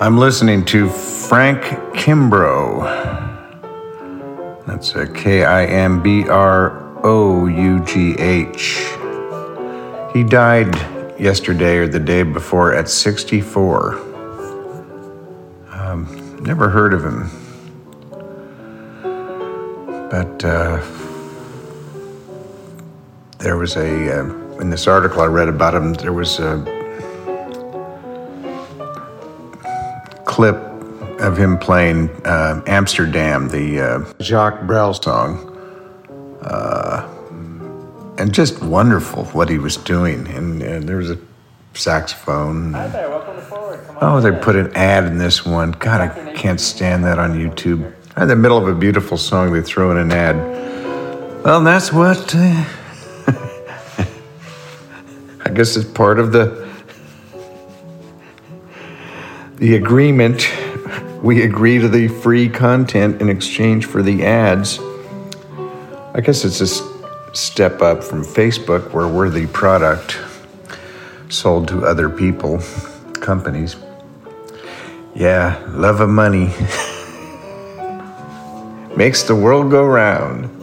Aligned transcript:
I'm 0.00 0.16
listening 0.16 0.64
to 0.66 0.88
Frank 0.88 1.60
Kimbrough. 1.92 2.84
That's 4.64 4.94
a 4.94 5.08
K 5.08 5.44
I 5.44 5.64
M 5.64 6.00
B 6.00 6.28
R 6.28 7.04
O 7.04 7.48
U 7.48 7.84
G 7.84 8.14
H. 8.16 8.94
He 10.12 10.22
died 10.22 10.72
yesterday 11.18 11.78
or 11.78 11.88
the 11.88 11.98
day 11.98 12.22
before 12.22 12.72
at 12.74 12.88
64. 12.88 13.94
Um, 15.72 16.38
never 16.44 16.68
heard 16.68 16.94
of 16.94 17.04
him. 17.04 17.28
But 20.10 20.44
uh, 20.44 20.80
there 23.38 23.56
was 23.56 23.74
a, 23.76 24.20
uh, 24.20 24.58
in 24.60 24.70
this 24.70 24.86
article 24.86 25.22
I 25.22 25.26
read 25.26 25.48
about 25.48 25.74
him, 25.74 25.94
there 25.94 26.12
was 26.12 26.38
a 26.38 26.77
clip 30.38 30.54
of 31.20 31.36
him 31.36 31.58
playing 31.58 32.08
uh, 32.24 32.62
Amsterdam, 32.68 33.48
the 33.48 33.80
uh, 33.80 34.04
Jacques 34.22 34.68
Brel 34.68 34.94
song. 34.94 35.34
Uh, 36.42 37.08
and 38.18 38.32
just 38.32 38.62
wonderful 38.62 39.24
what 39.24 39.48
he 39.48 39.58
was 39.58 39.76
doing. 39.78 40.28
And, 40.28 40.62
and 40.62 40.88
there 40.88 40.98
was 40.98 41.10
a 41.10 41.18
saxophone. 41.74 42.72
Hi 42.72 42.86
there, 42.86 43.10
welcome 43.10 43.34
to 43.34 43.42
Forward. 43.42 43.84
Oh, 44.00 44.20
they 44.20 44.28
in. 44.28 44.36
put 44.36 44.54
an 44.54 44.70
ad 44.76 45.06
in 45.06 45.18
this 45.18 45.44
one. 45.44 45.72
God, 45.72 46.00
I 46.00 46.32
can't 46.34 46.60
stand 46.60 47.02
that 47.02 47.18
on 47.18 47.32
YouTube. 47.32 47.92
In 48.16 48.28
the 48.28 48.36
middle 48.36 48.58
of 48.58 48.68
a 48.68 48.74
beautiful 48.78 49.18
song, 49.18 49.52
they 49.52 49.60
throw 49.60 49.90
in 49.90 49.96
an 49.96 50.12
ad. 50.12 50.36
Well, 51.44 51.64
that's 51.64 51.92
what. 51.92 52.32
Uh, 52.32 52.38
I 55.44 55.50
guess 55.52 55.76
it's 55.76 55.90
part 55.90 56.20
of 56.20 56.30
the 56.30 56.67
the 59.58 59.74
agreement. 59.74 60.48
We 61.22 61.42
agree 61.42 61.78
to 61.78 61.88
the 61.88 62.08
free 62.08 62.48
content 62.48 63.20
in 63.20 63.28
exchange 63.28 63.84
for 63.86 64.02
the 64.02 64.24
ads. 64.24 64.78
I 66.14 66.20
guess 66.22 66.44
it's 66.44 66.60
a 66.60 66.68
step 67.34 67.82
up 67.82 68.04
from 68.04 68.24
Facebook, 68.24 68.92
where 68.92 69.08
we're 69.08 69.28
the 69.28 69.46
product 69.48 70.18
sold 71.28 71.68
to 71.68 71.84
other 71.84 72.08
people, 72.08 72.60
companies. 73.14 73.76
Yeah, 75.14 75.62
love 75.70 76.00
of 76.00 76.08
money 76.08 76.46
makes 78.96 79.24
the 79.24 79.34
world 79.34 79.70
go 79.70 79.84
round. 79.84 80.54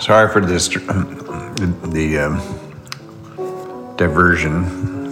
Sorry 0.00 0.32
for 0.32 0.40
this, 0.40 0.68
the, 0.68 1.74
the 1.90 2.18
um, 2.18 2.40
diversion. 3.96 5.03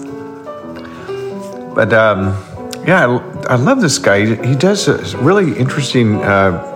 But 1.74 1.92
um, 1.92 2.36
yeah, 2.86 3.06
I, 3.06 3.54
I 3.54 3.56
love 3.56 3.80
this 3.80 3.98
guy. 3.98 4.26
He, 4.46 4.54
does 4.54 5.14
really 5.14 5.56
interesting. 5.56 6.16
Uh, 6.16 6.68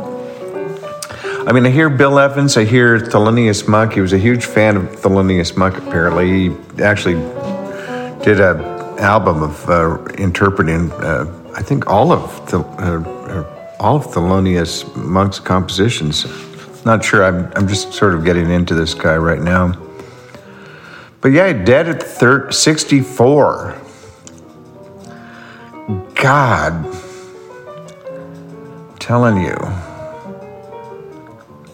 I 1.46 1.52
mean, 1.52 1.66
I 1.66 1.70
hear 1.70 1.88
Bill 1.88 2.18
Evans, 2.18 2.56
I 2.56 2.64
hear 2.64 2.98
Thelonious 2.98 3.68
Monk. 3.68 3.92
He 3.92 4.00
was 4.00 4.12
a 4.12 4.18
huge 4.18 4.44
fan 4.44 4.76
of 4.76 4.84
Thelonious 4.84 5.56
Monk, 5.56 5.76
apparently. 5.78 6.48
He 6.48 6.82
actually 6.82 7.14
did 8.24 8.40
a 8.40 8.76
album 8.98 9.42
of 9.42 9.70
uh, 9.70 10.02
interpreting, 10.18 10.90
uh, 10.92 11.26
I 11.54 11.62
think, 11.62 11.86
all 11.86 12.12
of 12.12 12.50
the, 12.50 12.60
uh, 12.60 13.76
all 13.78 13.96
of 13.96 14.06
Thelonious 14.06 14.96
Monk's 14.96 15.38
compositions. 15.38 16.26
Not 16.84 17.04
sure. 17.04 17.24
I'm, 17.24 17.52
I'm 17.54 17.68
just 17.68 17.92
sort 17.92 18.14
of 18.14 18.24
getting 18.24 18.50
into 18.50 18.74
this 18.74 18.94
guy 18.94 19.16
right 19.16 19.40
now. 19.40 19.80
But 21.20 21.32
yeah, 21.32 21.52
dead 21.52 21.88
at 21.88 22.02
thir- 22.02 22.50
64. 22.50 23.82
God, 26.16 26.72
I'm 28.08 28.98
telling 28.98 29.36
you, 29.36 29.56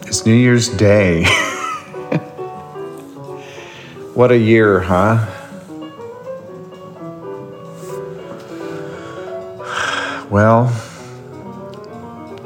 it's 0.01 0.25
New 0.25 0.33
Year's 0.33 0.67
Day. 0.67 1.23
what 4.13 4.31
a 4.31 4.37
year, 4.37 4.81
huh? 4.81 5.25
Well, 10.29 10.67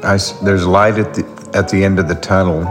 I 0.03 0.19
there's 0.43 0.67
light 0.67 0.99
at 0.99 1.15
the 1.15 1.25
at 1.55 1.67
the 1.69 1.83
end 1.83 1.97
of 1.97 2.07
the 2.07 2.15
tunnel. 2.15 2.67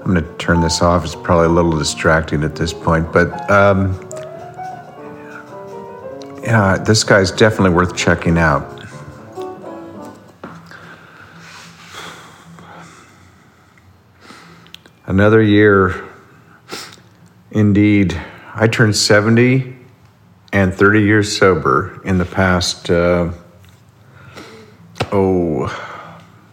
I'm 0.00 0.14
going 0.14 0.24
to 0.24 0.36
turn 0.38 0.60
this 0.60 0.82
off. 0.82 1.04
It's 1.04 1.14
probably 1.14 1.46
a 1.46 1.50
little 1.50 1.78
distracting 1.78 2.42
at 2.42 2.56
this 2.56 2.72
point, 2.72 3.12
but 3.12 3.48
um, 3.48 4.09
yeah, 6.50 6.78
this 6.78 7.04
guy's 7.04 7.30
definitely 7.30 7.70
worth 7.70 7.96
checking 7.96 8.36
out. 8.36 8.84
Another 15.06 15.40
year, 15.40 16.08
indeed. 17.52 18.20
I 18.52 18.66
turned 18.66 18.96
70 18.96 19.76
and 20.52 20.74
30 20.74 21.02
years 21.02 21.38
sober 21.38 22.02
in 22.04 22.18
the 22.18 22.24
past, 22.24 22.90
uh, 22.90 23.30
oh, 25.12 25.68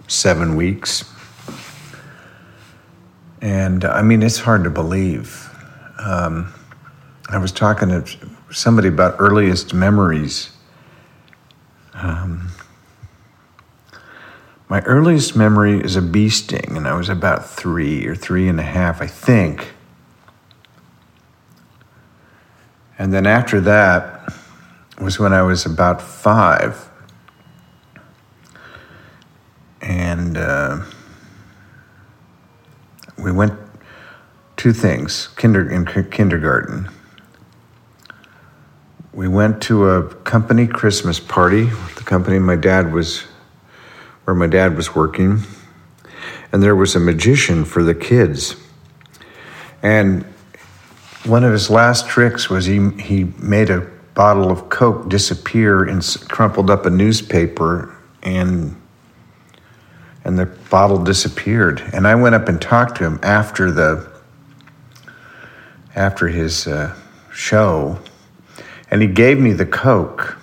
seven 0.08 0.56
weeks. 0.56 1.12
And 3.42 3.84
I 3.84 4.04
mean, 4.04 4.22
it's 4.22 4.38
hard 4.38 4.64
to 4.66 4.70
believe. 4.70 5.50
Um, 5.98 6.54
I 7.30 7.40
was 7.40 7.52
talking 7.52 7.90
to 7.90 8.37
somebody 8.52 8.88
about 8.88 9.16
earliest 9.20 9.74
memories. 9.74 10.52
Um, 11.94 12.50
my 14.70 14.82
earliest 14.82 15.36
memory 15.36 15.80
is 15.82 15.96
a 15.96 16.02
bee 16.02 16.30
sting, 16.30 16.76
and 16.76 16.88
I 16.88 16.96
was 16.96 17.10
about 17.10 17.50
three 17.50 18.06
or 18.06 18.16
three 18.16 18.48
and 18.48 18.60
a 18.60 18.64
half, 18.64 19.02
I 19.02 19.08
think. 19.08 19.74
And 23.00 23.14
then 23.14 23.26
after 23.26 23.62
that 23.62 24.34
was 25.00 25.20
when 25.20 25.32
I 25.32 25.44
was 25.44 25.66
about 25.66 26.02
five. 26.02 26.90
And 29.82 30.38
uh, 30.38 30.84
we 33.18 33.32
went 33.32 33.54
two 34.58 34.74
things 34.74 35.28
kinder, 35.28 35.70
in 35.70 35.86
ki- 35.86 36.10
kindergarten. 36.10 36.90
We 39.18 39.28
went 39.28 39.64
to 39.64 39.90
a 39.90 40.14
company 40.14 40.68
Christmas 40.68 41.20
party, 41.20 41.64
the 41.64 42.04
company 42.06 42.38
my 42.38 42.56
dad 42.56 42.94
was, 42.94 43.22
where 44.26 44.36
my 44.36 44.46
dad 44.46 44.78
was 44.78 44.94
working. 44.94 45.42
And 46.52 46.62
there 46.62 46.76
was 46.76 46.96
a 46.96 47.00
magician 47.00 47.66
for 47.66 47.82
the 47.82 47.96
kids. 47.96 48.58
And 49.82 50.24
one 51.26 51.44
of 51.44 51.52
his 51.52 51.72
last 51.72 52.08
tricks 52.08 52.48
was 52.48 52.66
he 52.66 52.92
he 53.00 53.24
made 53.40 53.72
a 53.72 53.90
bottle 54.14 54.52
of 54.52 54.70
Coke 54.70 55.10
disappear 55.10 55.84
and 55.84 56.06
crumpled 56.30 56.70
up 56.70 56.86
a 56.86 56.92
newspaper 56.92 57.98
and 58.22 58.80
and 60.26 60.38
the 60.38 60.46
bottle 60.46 61.04
disappeared. 61.04 61.82
And 61.92 62.08
I 62.08 62.14
went 62.14 62.36
up 62.36 62.48
and 62.48 62.62
talked 62.62 62.98
to 62.98 63.06
him 63.06 63.20
after 63.24 63.72
the 63.72 64.12
after 65.96 66.28
his 66.28 66.68
uh, 66.68 66.96
show, 67.34 67.98
and 68.98 69.04
he 69.04 69.14
gave 69.14 69.40
me 69.40 69.54
the 69.54 69.64
Coke, 69.64 70.40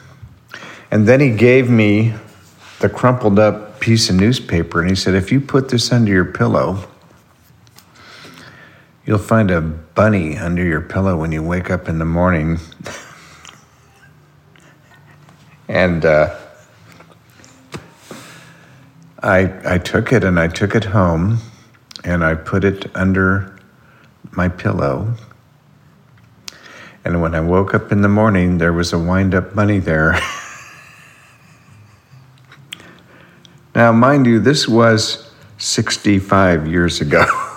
and 0.93 1.09
then 1.09 1.19
he 1.19 1.31
gave 1.31 1.69
me 1.69 2.15
the 2.79 2.89
crumpled 2.89 3.37
up 3.37 3.81
piece 3.81 4.09
of 4.09 4.15
newspaper, 4.15 4.81
and 4.81 4.89
he 4.89 4.95
said, 4.95 5.17
"If 5.17 5.33
you 5.33 5.41
put 5.41 5.71
this 5.71 5.91
under 5.91 6.13
your 6.13 6.25
pillow." 6.25 6.89
You'll 9.05 9.19
find 9.19 9.51
a 9.51 9.61
bunny 9.61 10.39
under 10.39 10.63
your 10.63 10.81
pillow 10.81 11.17
when 11.17 11.33
you 11.33 11.43
wake 11.43 11.69
up 11.69 11.89
in 11.89 11.99
the 11.99 12.05
morning. 12.05 12.61
and 15.69 16.05
uh, 16.05 16.33
I, 19.21 19.75
I 19.75 19.79
took 19.79 20.13
it 20.13 20.23
and 20.23 20.39
I 20.39 20.47
took 20.47 20.77
it 20.77 20.85
home 20.85 21.39
and 22.05 22.25
I 22.25 22.37
put 22.37 22.63
it 22.63 22.89
under 22.95 23.59
my 24.31 24.49
pillow. 24.49 25.17
And 27.05 27.21
when 27.21 27.35
I 27.35 27.41
woke 27.41 27.75
up 27.75 27.93
in 27.93 28.01
the 28.01 28.09
morning, 28.09 28.57
there 28.57 28.73
was 28.73 28.95
a 28.95 28.99
wind 28.99 29.35
up 29.35 29.55
bunny 29.55 29.79
there. 29.79 30.13
now, 33.75 33.93
mind 33.93 34.27
you, 34.27 34.41
this 34.41 34.67
was 34.67 35.31
65 35.59 36.67
years 36.67 37.03
ago. 37.03 37.27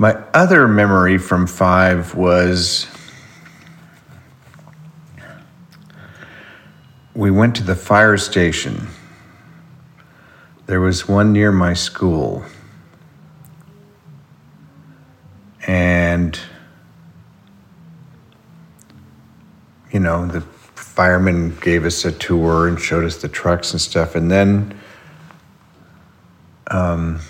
My 0.00 0.12
other 0.32 0.68
memory 0.68 1.18
from 1.18 1.48
five 1.48 2.14
was 2.14 2.86
we 7.16 7.32
went 7.32 7.56
to 7.56 7.64
the 7.64 7.74
fire 7.74 8.16
station. 8.16 8.86
There 10.66 10.80
was 10.80 11.08
one 11.08 11.32
near 11.32 11.50
my 11.50 11.74
school. 11.74 12.44
And 15.68 16.40
you 19.92 20.00
know 20.00 20.26
the 20.26 20.40
firemen 20.40 21.56
gave 21.60 21.84
us 21.84 22.04
a 22.04 22.10
tour 22.10 22.66
and 22.66 22.80
showed 22.80 23.04
us 23.04 23.18
the 23.18 23.28
trucks 23.28 23.70
and 23.72 23.80
stuff, 23.80 24.16
and 24.16 24.30
then 24.30 24.76
um, 26.70 27.20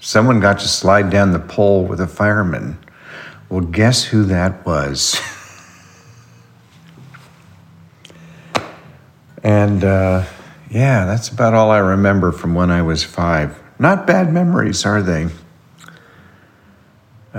someone 0.00 0.40
got 0.40 0.58
to 0.58 0.68
slide 0.68 1.08
down 1.08 1.32
the 1.32 1.38
pole 1.38 1.84
with 1.84 2.00
a 2.00 2.06
fireman. 2.06 2.76
Well, 3.48 3.62
guess 3.62 4.04
who 4.04 4.24
that 4.24 4.66
was? 4.66 5.18
and 9.42 9.82
uh, 9.84 10.26
yeah, 10.70 11.06
that's 11.06 11.28
about 11.28 11.54
all 11.54 11.70
I 11.70 11.78
remember 11.78 12.32
from 12.32 12.54
when 12.54 12.70
I 12.70 12.82
was 12.82 13.04
five. 13.04 13.58
Not 13.78 14.06
bad 14.06 14.32
memories, 14.32 14.84
are 14.84 15.00
they? 15.00 15.28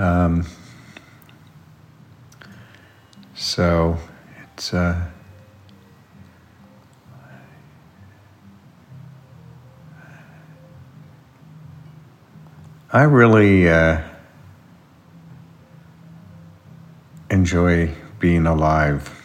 Um, 0.00 0.46
so 3.34 3.98
it's 4.54 4.72
uh, 4.72 4.98
I 12.90 13.02
really 13.02 13.68
uh, 13.68 14.00
enjoy 17.30 17.92
being 18.18 18.46
alive. 18.46 19.22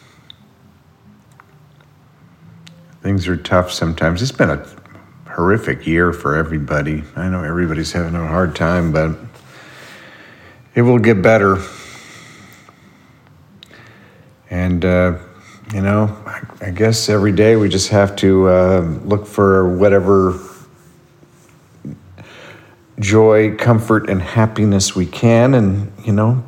Things 3.01 3.29
are 3.29 3.37
tough 3.37 3.71
sometimes. 3.71 4.21
It's 4.21 4.33
been 4.33 4.49
a 4.49 4.67
horrific 5.25 5.87
year 5.87 6.11
for 6.11 6.35
everybody. 6.35 7.05
I 7.15 7.29
know 7.29 7.45
everybody's 7.45 7.93
having 7.93 8.15
a 8.15 8.27
hard 8.27 8.57
time, 8.57 8.91
but 8.91 9.17
it 10.75 10.81
will 10.81 10.99
get 10.99 11.21
better. 11.21 11.57
And, 14.49 14.83
uh, 14.83 15.17
you 15.73 15.81
know, 15.81 16.15
I, 16.25 16.41
I, 16.61 16.69
guess 16.69 17.09
every 17.09 17.31
day 17.31 17.55
we 17.55 17.69
just 17.69 17.89
have 17.89 18.15
to 18.17 18.47
uh, 18.47 18.81
look 19.03 19.25
for 19.25 19.75
whatever 19.77 20.39
joy, 22.99 23.55
comfort, 23.55 24.09
and 24.09 24.21
happiness 24.21 24.95
we 24.95 25.05
can, 25.05 25.53
and, 25.53 25.91
you 26.05 26.13
know, 26.13 26.43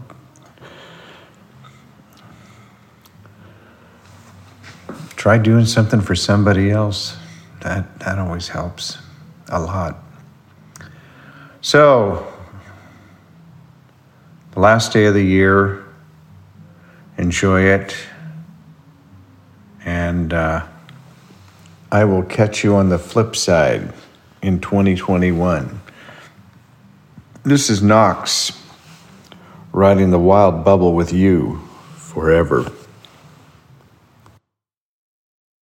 try 5.16 5.38
doing 5.38 5.66
something 5.66 6.02
for 6.02 6.16
somebody 6.16 6.70
else. 6.70 7.18
That, 7.62 8.00
that 8.00 8.20
always 8.20 8.50
helps 8.50 9.00
a 9.50 9.60
lot. 9.60 9.98
So, 11.62 12.37
the 14.58 14.62
last 14.62 14.92
day 14.92 15.06
of 15.06 15.14
the 15.14 15.22
year, 15.22 15.86
enjoy 17.20 17.62
it. 17.62 17.96
And 19.86 20.34
uh, 20.34 20.66
I 21.92 22.06
will 22.06 22.24
catch 22.24 22.64
you 22.64 22.74
on 22.74 22.90
the 22.90 22.98
flip 22.98 23.36
side 23.36 23.94
in 24.42 24.60
2021. 24.60 25.80
This 27.44 27.70
is 27.70 27.84
Knox 27.84 28.52
riding 29.74 30.10
the 30.10 30.18
wild 30.18 30.66
bubble 30.66 30.96
with 30.96 31.14
you 31.14 31.62
forever. 31.96 32.64